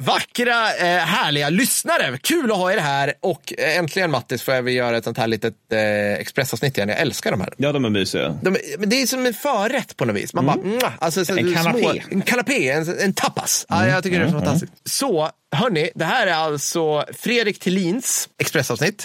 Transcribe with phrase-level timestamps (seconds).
[0.00, 2.18] Vackra, eh, härliga lyssnare.
[2.22, 3.14] Kul att ha er här.
[3.20, 6.88] Och eh, äntligen Mattis får jag väl göra ett sånt här litet eh, expressavsnitt igen.
[6.88, 7.52] Jag älskar de här.
[7.56, 8.38] Ja, de är mysiga.
[8.42, 10.34] De, men det är som en förrätt på något vis.
[10.34, 11.80] Man bara, mwah, alltså, så, En kanapé.
[11.80, 13.66] Små, en kanapé, en, en tapas.
[13.68, 14.72] Ja, jag tycker det är så fantastiskt.
[14.84, 19.04] Så, hörni, det här är alltså Fredrik Tillins expressavsnitt.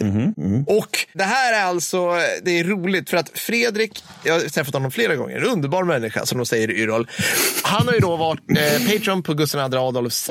[0.68, 2.12] Och det här är alltså,
[2.44, 6.26] det är roligt för att Fredrik, jag har träffat honom flera gånger, en underbar människa
[6.26, 7.08] som de säger i Yrrol.
[7.64, 10.30] Han har ju då varit eh, Patreon på Gustav II Adolfs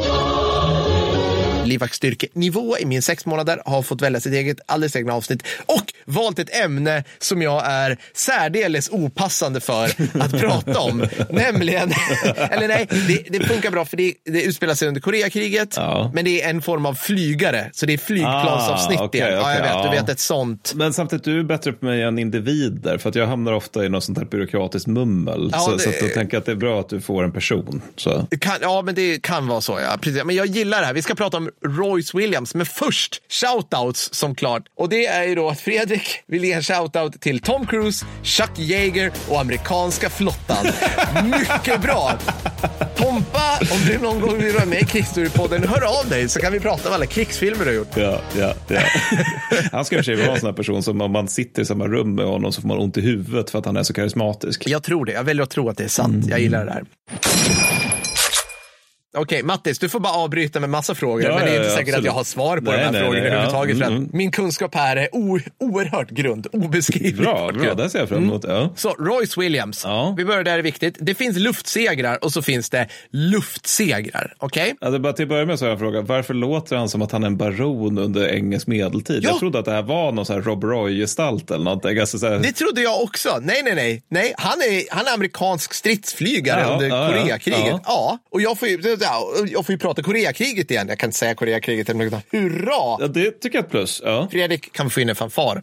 [1.67, 6.39] livvaktsstyrkenivå i min sex månader, har fått välja sitt eget alldeles egna avsnitt och valt
[6.39, 9.85] ett ämne som jag är särdeles opassande för
[10.21, 11.07] att prata om.
[11.31, 11.93] Nämligen,
[12.51, 16.11] eller nej, det, det funkar bra för det, det utspelar sig under Koreakriget, Ja.
[16.15, 19.33] men det är en form av flygare, så det är flygplansavsnitt Ah, okej, igen.
[19.33, 20.03] Ja, jag vet, du ja.
[20.03, 20.73] vet ett sånt.
[20.77, 23.85] Men samtidigt, du är bättre på mig än individ där, för att jag hamnar ofta
[23.85, 25.49] i något sånt här byråkratiskt mummel.
[25.53, 27.33] Ja, så, det- så att jag tänker att det är bra att du får en
[27.33, 27.83] person.
[27.97, 28.27] Så.
[28.41, 29.81] Kan, ja, men det kan vara så.
[29.81, 29.97] Ja.
[30.01, 30.25] Precis.
[30.25, 30.95] Men jag gillar det här.
[30.95, 34.63] Vi ska prata om Royce Williams, men först shoutouts som klart.
[34.77, 38.59] Och det är ju då att Fredrik vill ge en shoutout till Tom Cruise, Chuck
[38.59, 40.67] Yeager och amerikanska flottan.
[41.25, 42.13] Mycket bra!
[42.97, 46.53] Tompa, om du någon gång vill vara med i Krigshistoriepodden, hör av dig så kan
[46.53, 47.97] vi prata om alla krigsfilmer du har gjort.
[47.97, 48.81] Ja, ja, ja.
[49.73, 51.63] Han ska i och för sig vara en sån här person som om man sitter
[51.63, 53.83] i samma rum med honom så får man ont i huvudet för att han är
[53.83, 54.63] så karismatisk.
[54.67, 55.13] Jag tror det.
[55.13, 56.27] Jag väljer att tro att det är sant.
[56.27, 56.85] Jag gillar det där.
[59.19, 61.69] Okej, Mattis, du får bara avbryta med massa frågor, Ja, men det är ja, inte
[61.71, 62.07] ja, säkert att absolut.
[62.07, 63.35] jag har svar på Nej, de här nej, frågorna nej, ja.
[63.35, 63.77] överhuvudtaget.
[63.77, 64.11] Att Mm, mm.
[64.13, 67.17] Min kunskap här är o- oerhört grund, obeskrivlig.
[67.17, 68.45] Bra, bra, det ser jag fram emot.
[68.49, 68.73] Ja.
[68.77, 70.15] Så Royce Williams, Ja.
[70.17, 70.97] vi börjar där, det är viktigt.
[71.01, 74.35] Det finns luftsegrar och så finns det luftsegrar.
[74.39, 74.75] Okej?
[74.81, 76.01] Alltså, bara till att börja med så har jag en fråga.
[76.01, 79.25] Varför låter han som att han är en baron under engelsk medeltid?
[79.25, 79.31] Ja.
[79.31, 81.99] Jag trodde att det här var någon sån här Rob Roy-gestalt eller någonting.
[81.99, 82.39] Alltså, så här...
[82.39, 83.39] Det trodde jag också.
[83.43, 84.03] Nej, nej, nej.
[84.09, 87.23] nej han, är, han är amerikansk stridsflygare Ja, under ja, ja.
[87.23, 87.61] Koreakriget.
[87.67, 87.81] Ja.
[87.85, 88.19] Ja.
[88.31, 90.89] och jag får, ju, ja, jag får ju prata Koreakriget igen.
[90.89, 92.25] Jag kan inte säga Koreakriget annat.
[92.31, 92.97] Hurra!
[93.01, 94.03] Ja, det tycker jag är ett plus.
[94.05, 94.29] Ja.
[94.31, 95.63] Fredrik kan få in en fanfar.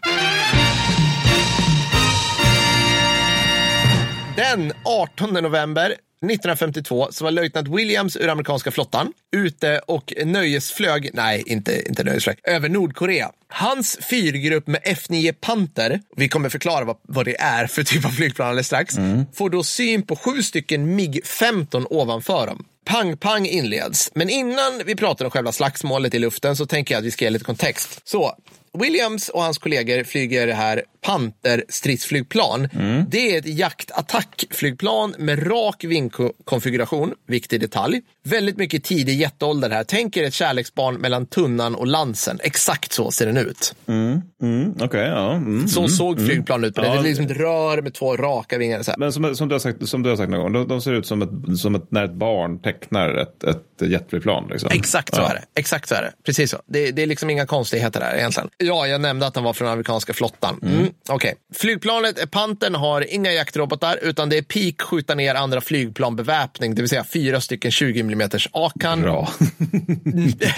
[4.35, 11.44] Den 18 november 1952 så var löjtnant Williams ur amerikanska flottan ute och nöjesflög, nej
[11.45, 13.31] inte, inte nöjesflög, över Nordkorea.
[13.47, 18.09] Hans fyrgrupp med F9 Panther, vi kommer förklara vad, vad det är för typ av
[18.09, 18.95] flygplan alldeles strax,
[19.33, 22.66] får då syn på sju stycken MIG-15 ovanför dem.
[22.89, 24.11] Pang-pang inleds.
[24.16, 27.25] Men innan vi pratar om själva slagsmålet i luften så tänker jag att vi ska
[27.25, 28.01] ge lite kontext.
[28.03, 28.35] Så,
[28.79, 32.70] Williams och hans kollegor flyger här Panther stridsflygplan.
[33.08, 38.02] Det är ett jaktattackflygplan med rak vingkonfiguration, viktig detalj.
[38.24, 39.84] Väldigt mycket tidig jetålder här.
[39.84, 42.40] Tänk er ett kärleksbarn mellan tunnan och lansen.
[42.44, 43.76] Exakt så ser den ut.
[43.88, 45.34] Mm, Okej, ja.
[45.34, 45.68] Mm.
[45.68, 46.88] Så såg flygplan ut på det.
[46.88, 46.94] Ja.
[46.94, 48.84] Det är liksom ett rör med två raka vingar.
[48.84, 48.98] Så här.
[48.98, 50.94] Men som, som, du har sagt, som du har sagt någon gång, de, de ser
[50.94, 54.48] ut som, ett, som ett, när ett barn tecknar ett, ett jetflygplan.
[54.50, 54.70] Liksom.
[54.74, 55.30] Exakt så ja.
[55.30, 55.44] är det.
[55.56, 56.12] Exakt så är det.
[56.26, 56.58] Precis så.
[56.66, 58.50] Det, det är liksom inga konstigheter där egentligen.
[58.58, 60.60] Ja, jag nämnde att han var från amerikanska flottan.
[60.64, 60.88] Mm.
[61.09, 61.35] Okej.
[61.53, 66.81] Flygplanet Pantern har inga jaktrobotar utan det är peak skjuta ner andra flygplan beväpning, det
[66.81, 69.01] vill säga fyra stycken 20 mm Akan.
[69.01, 69.29] Bra.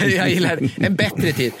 [0.00, 0.86] jag gillar det.
[0.86, 1.52] en bättre tid.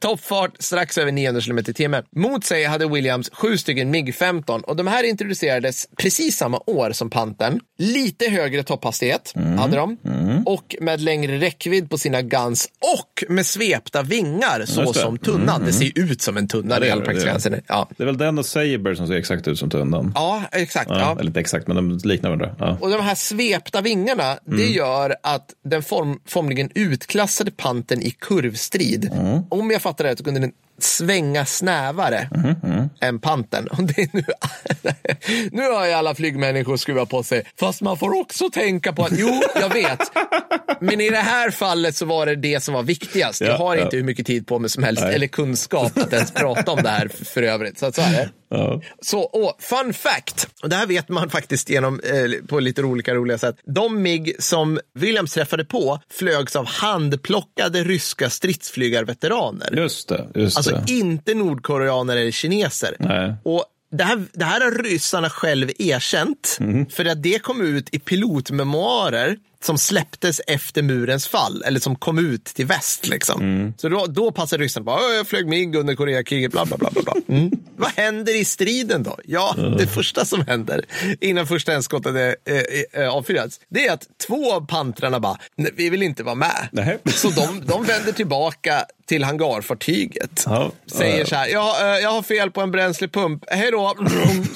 [0.00, 2.04] Toppfart strax över 900 km i timmen.
[2.16, 7.10] Mot sig hade Williams sju stycken MIG-15 och de här introducerades precis samma år som
[7.10, 7.60] Pantern.
[7.78, 9.96] Lite högre topphastighet hade de
[10.46, 14.98] och med längre räckvidd på sina guns och med svepta vingar så det.
[14.98, 15.64] som tunnan.
[15.64, 17.60] Det ser ut som en tunna det all det, det gör hänseende.
[17.66, 17.88] Ja.
[18.02, 20.12] Det är väl den och Saber som ser exakt ut som tunnan.
[20.14, 20.90] ja, exakt.
[20.90, 21.12] Ja, Ja.
[21.12, 22.54] Eller inte exakt, men de liknar varandra.
[22.58, 22.78] Ja.
[22.80, 29.10] Och de här svepta vingarna, det gör att den form, formligen utklassade panten i kurvstrid,
[29.50, 32.28] om jag fattar rätt, så kunde den svänga snävare
[33.00, 33.66] än panten.
[33.68, 34.24] Och det är nu,
[35.52, 39.12] nu har ju alla flygmänniskor skruvat på sig, fast man får också tänka på att,
[39.18, 40.00] jo, jag vet,
[40.80, 43.40] men i det här fallet så var det det som var viktigast.
[43.40, 43.84] Jag Ja, har ja.
[43.84, 45.14] inte hur mycket tid på mig som helst, Nej.
[45.14, 47.78] eller kunskap att ens prata om det här för, för övrigt.
[47.78, 48.80] Så, att så är det.
[49.02, 53.14] Så, och fun fact, och det här vet man faktiskt genom, eh, på lite olika
[53.14, 53.56] roliga sätt.
[53.66, 59.70] De MIG som Williams träffade på flögs av handplockade ryska stridsflygarveteraner.
[59.76, 60.26] Just det.
[60.34, 60.92] Just Alltså det.
[60.92, 62.96] inte nordkoreaner eller kineser.
[62.98, 63.34] Nej.
[63.44, 66.56] Och det här, det här har ryssarna själv erkänt.
[66.60, 66.86] Mhm.
[66.86, 72.18] För att det kom ut i pilotmemoarer som släpptes efter murens fall, eller som kom
[72.18, 73.08] ut till väst.
[73.08, 73.72] Liksom.
[73.78, 76.90] Så då, då passade ryssarna på, "Åh, jag flög MIG under Koreakriget, bla bla bla.
[76.90, 77.14] bla, bla.
[77.36, 77.50] Mm.
[77.76, 79.18] Vad händer i striden då?
[79.24, 80.84] Ja, det första som händer
[81.20, 82.36] innan första enskottet är
[82.96, 86.34] äh, äh, avfyrats, det är att två av pantrarna bara, "Nej, vi vill inte vara
[86.34, 86.68] med.
[86.72, 86.98] Nej.
[87.06, 90.42] Så de, de vänder tillbaka till hangarfartyget.
[90.46, 93.94] Ja, Säger så här, jag, eh, jag har fel på en bränslepump, hej då.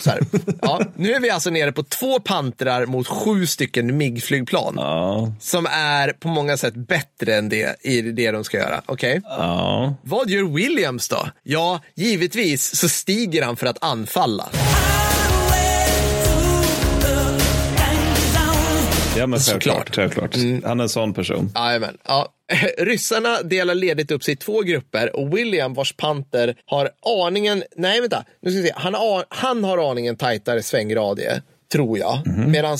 [0.01, 0.21] Så här.
[0.63, 4.75] Ja, nu är vi alltså nere på två pantrar mot sju stycken MIG-flygplan.
[4.77, 8.83] Ja, Som är på många sätt bättre än det i det de ska göra.
[8.87, 9.21] Okej?
[9.25, 9.95] ja.
[10.03, 11.29] Vad gör Williams då?
[11.43, 14.49] Ja, givetvis så stiger han för att anfalla.
[19.19, 19.95] Ja, men självklart.
[19.95, 20.37] självklart.
[20.65, 21.53] Han är en sån person.
[21.55, 21.97] Jajamän.
[22.09, 22.29] Ja.
[22.79, 26.91] Ryssarna delar ledigt upp sig i två grupper och William, vars panter har
[27.27, 31.43] aningen, nej vänta, nu ska vi se, han, har- han har aningen tajtare svängradie.
[31.73, 32.19] Tror jag.
[32.49, 32.79] Medan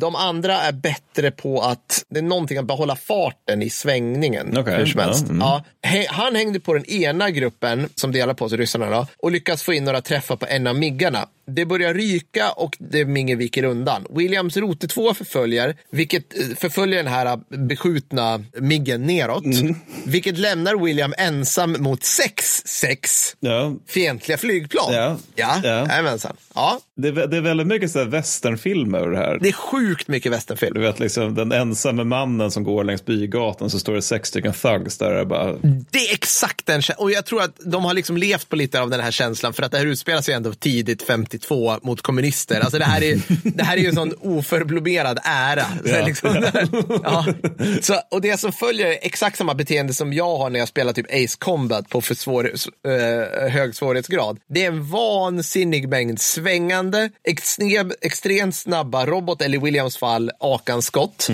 [0.00, 4.58] de andra är bättre på att, det är någonting att behålla farten i svängningen.
[4.58, 5.28] Okej, hur som ja, helst.
[5.28, 5.38] mm.
[5.40, 5.62] Ja,
[6.08, 9.72] han hängde på den ena gruppen som delar på sig, ryssarna då, och lyckas få
[9.72, 11.28] in några träffar på en av miggarna.
[11.48, 14.06] Det börjar ryka och det Mingen viker undan.
[14.10, 19.44] Williams rote 2 förföljer, vilket eh, förföljer den här eh, beskjutna miggen neråt.
[19.44, 19.74] Mm.
[20.06, 23.74] Vilket lämnar William ensam mot sex, sex Ja.
[23.86, 24.92] fientliga flygplan.
[24.94, 25.60] Ja, ja.
[25.64, 25.86] ja.
[26.54, 26.80] Ja.
[26.96, 28.06] Det, är, det är väldigt mycket så här
[29.10, 29.38] det här.
[29.42, 30.80] Det är sjukt mycket Du westernfilm.
[30.82, 34.98] vet, liksom, den ensamme mannen som går längs bygatan så står det sex stycken thugs
[34.98, 35.20] där.
[35.20, 35.52] och Bara,
[35.90, 37.04] Det är exakt den känslan.
[37.04, 39.62] Och jag tror att de har liksom levt på lite av den här känslan för
[39.62, 41.02] att det här utspelar sig ändå tidigt
[41.44, 42.60] 52 mot kommunister.
[42.60, 43.18] Alltså det här är,
[43.56, 45.64] det här är ju en sån oförblommerad ära.
[45.84, 46.06] Så Ja.
[46.06, 46.46] liksom,
[47.04, 47.26] ja.
[47.82, 50.92] Så, och det som följer är exakt samma beteende som jag har när jag spelar
[50.92, 52.50] typ Ace Combat på för svår,
[52.86, 54.38] eh, hög svårighetsgrad.
[54.48, 61.28] Det är en vansinnig mängd svängande, extrem, extremt snabba robot, eller i Williams fall Akan-skott.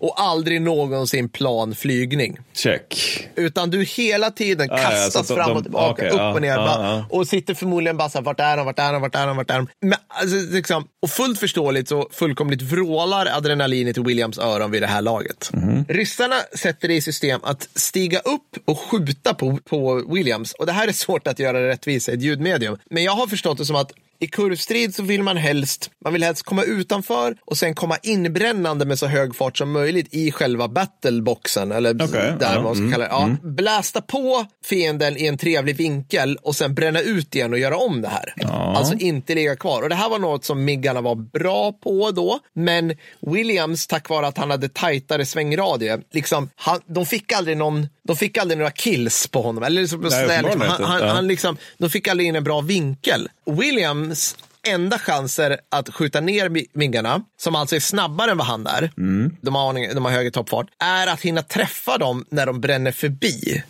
[0.00, 2.38] Och aldrig någonsin plan flygning.
[2.54, 3.26] check.
[3.36, 6.48] Utan du hela tiden ja, kastas de- fram och tillbaka, okej, upp ja, och ner.
[6.48, 7.04] ja, bara, ja.
[7.10, 9.36] Och sitter förmodligen bara så här, vart är de, vart är de, vart är de,
[9.36, 9.68] vart är de?
[9.80, 14.86] Men, alltså, liksom, och fullt förståeligt så fullkomligt vrålar adrenalinet i Williams öron vid det
[14.86, 15.50] här laget.
[15.52, 15.84] Mhm.
[15.88, 20.52] Ryssarna sätter det i system att stiga upp och skjuta på, på Williams.
[20.52, 22.78] Och det här är svårt att göra rättvisa i ett ljudmedium.
[22.90, 26.22] Men jag har förstått det som att i kurvstrid så vill man helst, man vill
[26.22, 30.68] helst komma utanför och sen komma inbrännande med så hög fart som möjligt i själva
[30.68, 31.72] battleboxen.
[31.72, 33.10] Eller Okej, där ja, man ska mm, kalla det.
[33.10, 37.76] Ja, Blästa på fienden i en trevlig vinkel och sen bränna ut igen och göra
[37.76, 38.34] om det här.
[38.76, 39.82] Alltså inte ligga kvar.
[39.82, 42.38] Och det här var något som miggarna var bra på då.
[42.54, 47.88] Men Williams, tack vare att han hade tajtare svängradie, liksom, han, de, fick aldrig någon,
[48.10, 49.62] de fick aldrig några kills på honom.
[49.62, 52.60] Eller liksom, Nej, sådär, liksom, han, han, han liksom, de fick aldrig in en bra
[52.60, 53.28] vinkel.
[53.46, 54.36] Williams
[54.68, 58.90] enda chanser att skjuta ner mi- miggarna, som alltså är snabbare än vad han är,
[58.98, 59.36] Mm.
[59.40, 62.92] de, har, aning- de har högre toppfart, är att hinna träffa dem när de bränner
[62.92, 63.62] förbi.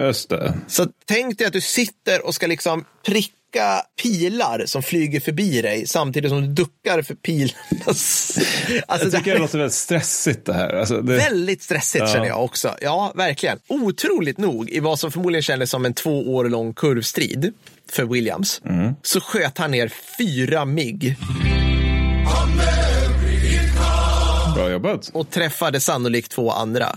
[0.00, 0.54] Just det.
[0.68, 3.32] Så tänk dig att du sitter och ska liksom pricka
[4.02, 7.58] pilar som flyger förbi dig samtidigt som du duckar för pilarna.
[7.86, 8.40] Alltså,
[8.88, 10.74] Jag det tycker här det låter väldigt stressigt det här.
[10.74, 12.74] Alltså, det, Väldigt stressigt känner jag också.
[12.80, 13.58] Ja, verkligen.
[13.68, 17.52] Otroligt nog, i vad som förmodligen kändes som en två år lång kurvstrid
[17.92, 18.94] för Williams, Mm.
[19.02, 21.16] så sköt han ner fyra MIG
[24.54, 25.10] Bra jobbat.
[25.14, 26.96] och träffade sannolikt två andra.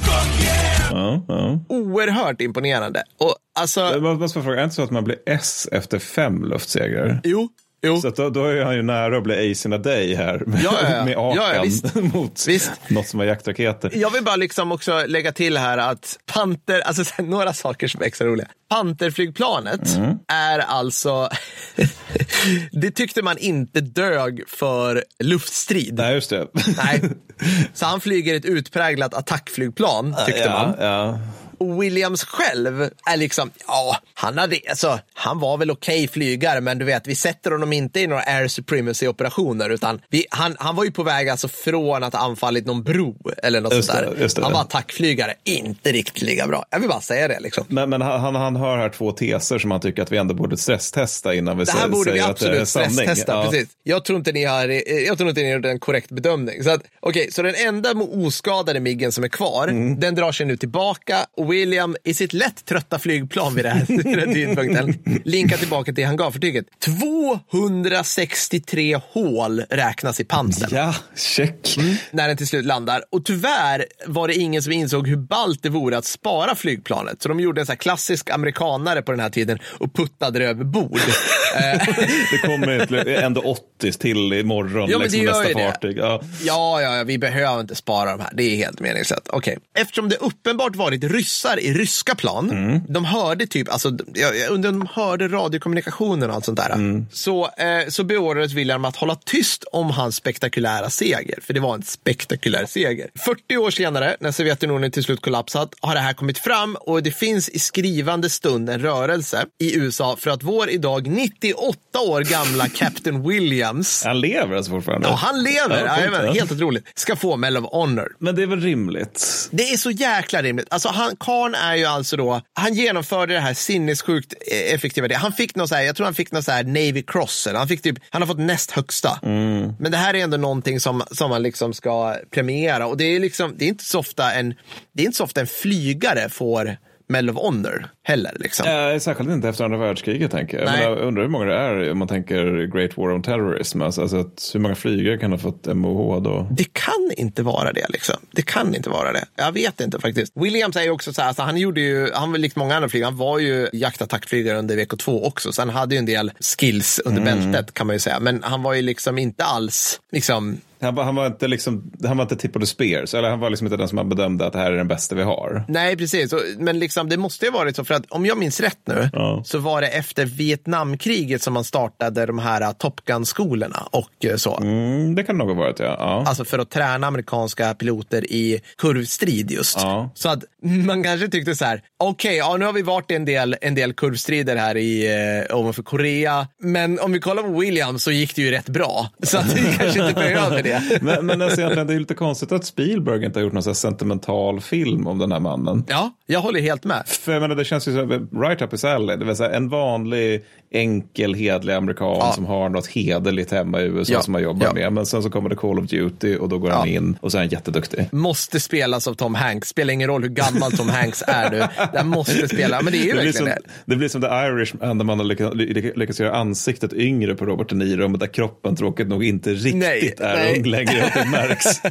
[0.92, 1.60] Ja, ja.
[1.70, 3.04] Oerhört imponerande.
[3.18, 6.44] Och alltså, Jag måste fråga, är det inte så att man blir S efter fem
[6.44, 7.22] luftsegrar?
[7.24, 7.50] jo,
[7.84, 8.02] jo.
[8.02, 10.62] Så då, då är han ju nära att bli Ace in a day här med,
[10.64, 11.96] Ja, ja, med Akan Ja, visst.
[12.14, 12.72] mot Visst.
[12.88, 13.92] något som har jaktraketer.
[13.96, 18.06] Jag vill bara liksom också lägga till här att Panter, alltså några saker som är
[18.06, 18.48] extra roliga.
[18.70, 20.18] Panterflygplanet Mm.
[20.28, 21.30] är alltså,
[22.72, 25.94] det tyckte man inte dög för luftstrid.
[25.98, 26.48] Nej, just det.
[26.78, 27.02] Nej.
[27.74, 31.20] Så han flyger ett utpräglat attackflygplan, tyckte ja, man.
[31.60, 36.86] Williams själv är liksom, ja, han, hade, alltså, han var väl okej flygare, men du
[36.86, 40.92] vet, vi sätter honom inte i några air supremacy-operationer, utan vi, han, han var ju
[40.92, 44.30] på väg alltså från att ha anfallit någon bro eller något Just sånt det, där.
[44.36, 44.44] det.
[44.44, 46.66] Han var attackflygare, inte riktigt lika bra.
[46.70, 47.64] Jag vill bara säga det liksom.
[47.68, 50.58] Men, men han, han hör här två teser som han tycker att vi ändå borde
[50.58, 52.92] stresstesta innan vi Det här säger, borde vi säger att det är absolut sanning.
[52.92, 53.32] stresstesta.
[53.34, 53.44] Ja.
[53.52, 53.70] Precis.
[53.84, 54.68] Jag tror inte ni har,
[55.08, 56.64] jag tror inte ni har gjort en korrekt bedömning.
[56.64, 57.92] Så, att, okay, så den enda
[58.26, 60.00] oskadade miggen som är kvar, Mm.
[60.00, 63.70] den drar sig nu tillbaka och och William i sitt lätt trötta flygplan vid, det
[63.70, 66.66] här, vid den här tidpunkten linkar tillbaka till hangarfartyget.
[66.86, 71.76] 263 hål räknas i pansen Ja, check.
[72.12, 73.04] när den till slut landar.
[73.12, 77.22] Och tyvärr var det ingen som insåg hur ballt det vore att spara flygplanet.
[77.22, 80.46] Så de gjorde en så här klassisk amerikanare på den här tiden och puttade det
[80.46, 81.00] över bord.
[81.56, 81.88] Eh,
[82.32, 85.98] Det kommer ändå 80 till imorgon, Ja, men liksom det gör nästa fartyg.
[85.98, 86.22] Ja.
[86.44, 88.30] ja, ja, ja, vi behöver inte spara de här.
[88.34, 89.28] Det är helt meningslöst.
[89.30, 89.58] Okej.
[89.78, 91.04] Eftersom det uppenbart varit
[91.36, 92.82] ryssar i ryska plan, Mm.
[92.90, 96.70] de hörde typ, alltså, jag, undrar om de hörde radiokommunikationen och allt sånt där.
[96.70, 97.06] Mm.
[97.12, 101.76] Så, eh, så beordrades William att hålla tyst om hans spektakulära seger, för det var
[101.76, 103.10] en spektakulär seger.
[103.26, 107.12] 40 år senare, när Sovjetunionen till slut kollapsat, har det här kommit fram och det
[107.12, 112.68] finns i skrivande stund en rörelse i USA för att vår idag 98 år gamla
[112.76, 115.08] Captain Williams Han lever alltså fortfarande?
[115.08, 115.86] Ja, han lever.
[116.26, 116.86] Ja, helt otroligt.
[116.96, 118.16] Ska få Medal of Honor.
[118.20, 119.50] Men det är väl rimligt?
[119.52, 120.68] Det är så jäkla rimligt.
[120.70, 124.34] Alltså, han, Karn är ju alltså då, han genomförde det här sinnessjukt
[124.74, 125.08] effektiva.
[125.08, 125.16] det.
[125.16, 127.48] Han fick något så här, jag tror han fick något så här Navy Cross.
[127.48, 129.20] Eller han, fick typ, han har fått näst högsta.
[129.24, 129.74] Mm.
[129.80, 132.88] Men det här är ändå någonting som, som man liksom ska premiera.
[132.88, 134.56] Och det är, liksom, det är inte så ofta en,
[134.94, 138.32] det är inte så ofta en flygare får Medal of Honor heller.
[138.40, 138.68] Liksom.
[138.68, 140.66] Eh, särskilt inte efter andra världskriget tänker jag.
[140.66, 140.80] Nej.
[140.80, 143.82] Men jag undrar hur många det är om man tänker Great War on Terrorism.
[143.82, 146.48] Alltså, alltså att, hur många flygare kan ha fått MOH då?
[146.52, 147.86] Det kan inte vara det.
[147.90, 148.16] Liksom.
[148.32, 149.26] Det kan inte vara det.
[149.36, 150.34] Jag vet inte faktiskt.
[150.36, 152.90] Williams är ju också så här, alltså, han gjorde ju, han var likt många andra
[152.90, 157.02] flygare, han var ju jaktattackflygare under VK2 också, så han hade ju en del skills
[157.06, 158.20] under bältet kan man ju säga.
[158.20, 162.18] Men han var ju liksom inte alls, liksom, Han var, han var inte liksom, han
[162.18, 164.46] var inte tip of the spears, eller han var liksom inte den som man bedömde
[164.46, 165.64] att det här är den bästa vi har.
[165.68, 166.34] nej precis.
[166.58, 169.10] Men liksom, det måste ju ha varit så, för att om jag minns rätt nu,
[169.14, 169.42] Ja.
[169.46, 174.36] så var det efter Vietnamkriget som man startade de här uh, Top Gun-skolorna och uh,
[174.36, 174.58] så.
[174.58, 175.96] Mm, det kan nog ha varit, ja.
[176.00, 176.24] ja.
[176.28, 179.78] Alltså för att träna amerikanska piloter i kurvstrid just.
[179.82, 180.10] Ja.
[180.16, 180.44] Så att
[180.86, 183.76] man kanske tyckte så här, okej, ja, nu har vi varit i en del, en
[183.76, 185.08] del kurvstrider här i,
[185.50, 189.10] eh, ovanför Korea, men om vi kollar på Williams så gick det ju rätt bra.
[189.24, 190.75] Så att vi kanske inte behöver det.
[191.02, 194.62] Men, men alltså, egentligen, det är lite konstigt att Spielberg inte har gjort någon sentimental
[194.62, 195.84] film om den här mannen.
[195.88, 197.04] Ja, jag håller helt med.
[197.08, 199.16] För jag menar, det känns ju så right up his alley.
[199.16, 202.32] Det vill säga en vanlig, enkel, hedlig amerikan Ja.
[202.36, 204.22] som har något hederligt hemma i USA Ja.
[204.22, 204.74] som han jobbar Ja.
[204.74, 204.94] med.
[204.94, 207.38] Men sen så kommer det Call of Duty och då går han in och så
[207.38, 208.06] är han jätteduktig.
[208.12, 209.70] Måste spelas av Tom Hanks.
[209.70, 211.64] Spelar ingen roll hur gammal Tom Hanks är nu.
[211.94, 212.82] Den måste spela.
[212.82, 213.58] Men det är ju Det blir, verkligen som, det.
[213.86, 215.56] det blir som The Irishman där man har lyckats,
[215.96, 219.76] lyckats- göra ansiktet yngre på Robert De Niro men där kroppen tråkigt nog inte riktigt
[219.76, 220.58] Nej, är nej.
[220.58, 221.82] ung längre det märks.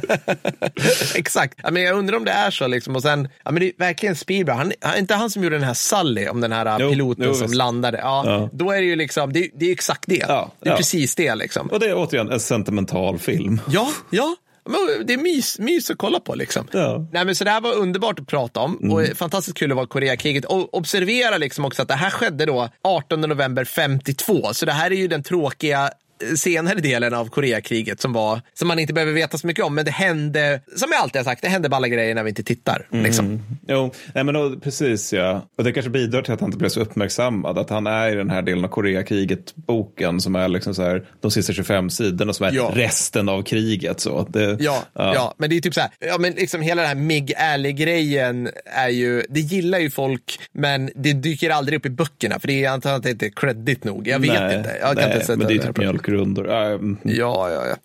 [1.15, 1.59] Exakt.
[1.71, 2.67] Men jag undrar om det är så.
[2.67, 2.95] Liksom.
[2.95, 4.57] Och sen, ja, men det är verkligen Spielberg.
[4.81, 7.53] Han, inte han som gjorde den här Sully, om den här Jo, piloten jo, som
[7.53, 7.97] landade.
[7.97, 8.49] Ja, Ja.
[8.53, 10.25] Då är det ju liksom, det, det är exakt det.
[10.27, 10.77] Ja, det är ja.
[10.77, 11.35] precis det.
[11.35, 11.67] Liksom.
[11.67, 13.61] och det är återigen en sentimental film.
[13.69, 14.35] Ja, ja.
[14.69, 16.35] Men det är mys, mys att kolla på.
[16.35, 16.67] Liksom.
[16.71, 17.07] Ja.
[17.11, 19.85] Nej, men så det här var underbart att prata om och fantastiskt kul att vara
[19.85, 20.45] i Koreakriget.
[20.45, 24.53] Och observera liksom också att det här skedde då 18 november 52.
[24.53, 25.89] Så det här är ju den tråkiga
[26.37, 29.75] senare delen av Koreakriget som var som man inte behöver veta så mycket om.
[29.75, 32.43] Men det hände, som jag alltid har sagt, det hände balla grejer när vi inte
[32.43, 32.87] tittar.
[32.91, 33.41] Liksom.
[33.67, 35.47] Jo, nej men då, precis ja.
[35.57, 37.57] Och det kanske bidrar till att han inte blev så uppmärksammad.
[37.57, 41.31] Att han är i den här delen av Koreakriget-boken som är liksom så här, de
[41.31, 42.71] sista 25 sidorna som är Ja.
[42.75, 43.99] resten av kriget.
[43.99, 44.27] Så.
[44.29, 45.35] Det, Ja, ja.
[45.37, 48.89] men det är typ så här, ja, men liksom hela den här Mig Alley-grejen är
[48.89, 52.69] ju, det gillar ju folk, men det dyker aldrig upp i böckerna, för det är
[52.69, 54.07] antagligen inte credit nog.
[54.07, 54.69] Jag vet nej, inte.
[54.81, 55.81] Jag kan nej, inte sätta men det är typ på-
[56.15, 56.47] mjölkrundor.
[56.47, 56.97] Ja, mm.
[57.03, 57.75] Ja, ja, ja.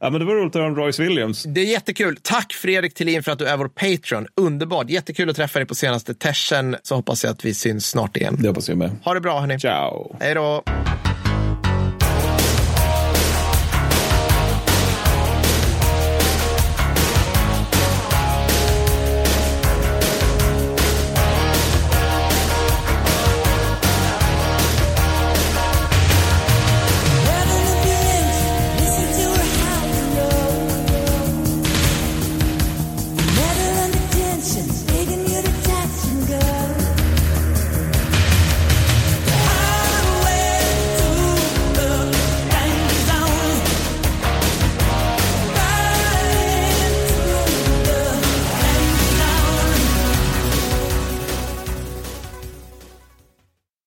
[0.00, 1.42] ja, men det var roligt att höra om Royce Williams.
[1.42, 2.16] Det är jättekul.
[2.22, 4.26] Tack Fredrik Tillin för att du är vår Patreon.
[4.40, 4.90] Underbart.
[4.90, 6.76] Jättekul att träffa dig på senaste tersen.
[6.82, 8.36] Så hoppas jag att vi syns snart igen.
[8.38, 8.90] Det hoppas jag med.
[9.04, 9.60] Ha det bra hörni.
[9.60, 10.16] Ciao.
[10.20, 10.62] Hej då.